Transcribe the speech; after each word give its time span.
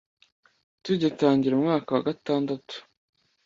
tugitangira 0.83 1.53
umwaka 1.55 1.89
wa 1.95 2.01
gatandatu 2.07 2.75